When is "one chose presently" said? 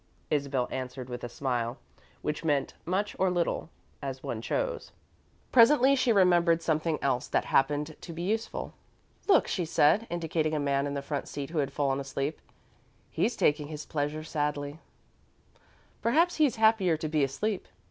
4.23-5.95